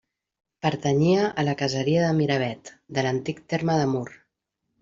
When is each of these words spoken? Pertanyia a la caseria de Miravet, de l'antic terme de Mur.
Pertanyia 0.65 1.27
a 1.43 1.45
la 1.49 1.55
caseria 1.59 2.07
de 2.07 2.17
Miravet, 2.21 2.75
de 2.99 3.07
l'antic 3.09 3.47
terme 3.55 3.81
de 3.83 3.89
Mur. 3.97 4.09